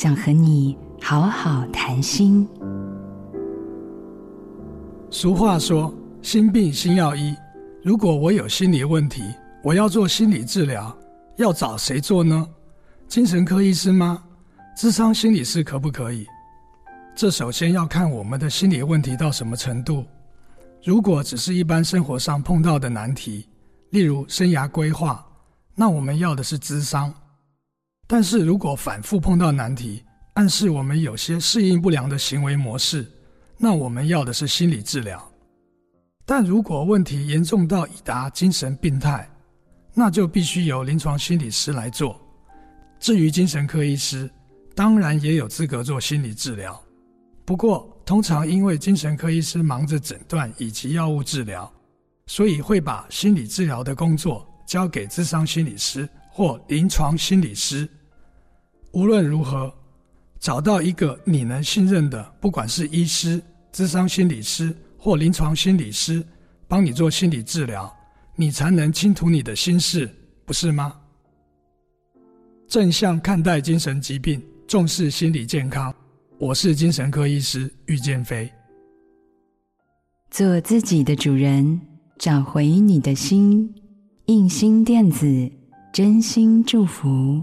[0.00, 2.48] 想和你好好谈心。
[5.10, 7.34] 俗话说：“心病心药医。”
[7.82, 9.24] 如果我有心理问题，
[9.60, 10.96] 我要做心理治疗，
[11.34, 12.48] 要找谁做呢？
[13.08, 14.22] 精神科医师吗？
[14.76, 16.24] 咨商心理师可不可以？
[17.16, 20.04] 这首先要看我们的心理问题到什么程度。
[20.84, 23.48] 如果只是一般生活上碰到的难题，
[23.90, 25.26] 例如生涯规划，
[25.74, 27.12] 那我们要的是咨商。
[28.10, 30.02] 但是如果反复碰到难题，
[30.32, 33.06] 暗示我们有些适应不良的行为模式，
[33.58, 35.22] 那我们要的是心理治疗。
[36.24, 39.28] 但如果问题严重到已达精神病态，
[39.92, 42.18] 那就必须由临床心理师来做。
[42.98, 44.30] 至于精神科医师，
[44.74, 46.80] 当然也有资格做心理治疗。
[47.44, 51.70] 不过，通常因为精神科医师忙着诊断以及药物治疗，
[52.26, 57.86] 所以会把心理治疗的工作交给智商心理师或临床心理师。
[58.92, 59.72] 无论如何，
[60.40, 63.40] 找到一个你能信任的，不管是医师、
[63.72, 66.24] 咨商心理师或临床心理师，
[66.66, 67.92] 帮你做心理治疗，
[68.34, 70.08] 你才能倾吐你的心事，
[70.44, 70.94] 不是吗？
[72.66, 75.94] 正向看待精神疾病，重视心理健康。
[76.38, 78.50] 我是精神科医师玉建飞。
[80.30, 81.80] 做自己的主人，
[82.18, 83.74] 找回你的心。
[84.26, 85.50] 印心电子，
[85.92, 87.42] 真心祝福。